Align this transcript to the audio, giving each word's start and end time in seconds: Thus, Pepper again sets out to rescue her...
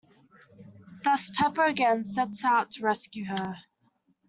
Thus, 1.03 1.29
Pepper 1.35 1.63
again 1.63 2.05
sets 2.05 2.43
out 2.43 2.71
to 2.71 2.83
rescue 2.83 3.25
her... 3.25 3.55